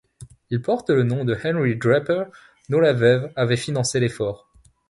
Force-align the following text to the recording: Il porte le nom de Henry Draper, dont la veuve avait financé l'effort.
Il 0.49 0.63
porte 0.63 0.89
le 0.89 1.03
nom 1.03 1.25
de 1.25 1.37
Henry 1.43 1.75
Draper, 1.75 2.23
dont 2.69 2.79
la 2.79 2.91
veuve 2.91 3.31
avait 3.35 3.55
financé 3.55 3.99
l'effort. 3.99 4.49